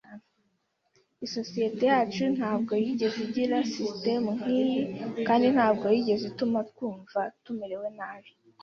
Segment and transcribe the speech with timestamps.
[1.25, 4.79] Isosiyete yacu ntabwo yigeze igira sisitemu nkiyi,
[5.27, 8.29] kandi ntabwo yigeze ituma twumva tumerewe nabi